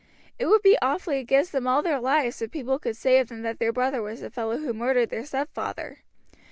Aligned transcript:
It 0.39 0.47
would 0.47 0.63
be 0.63 0.79
awfully 0.81 1.19
against 1.19 1.51
them 1.51 1.67
all 1.67 1.83
their 1.83 1.99
lives 1.99 2.41
if 2.41 2.49
people 2.49 2.79
could 2.79 2.97
say 2.97 3.19
of 3.19 3.27
them 3.27 3.43
that 3.43 3.59
their 3.59 3.71
brother 3.71 4.01
was 4.01 4.21
the 4.21 4.31
fellow 4.31 4.57
who 4.57 4.73
murdered 4.73 5.11
their 5.11 5.25
stepfather. 5.25 5.99